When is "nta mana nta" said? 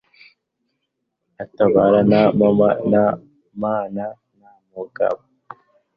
2.89-4.51